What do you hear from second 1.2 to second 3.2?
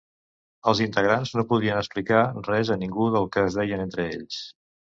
no podien explicar res a ningú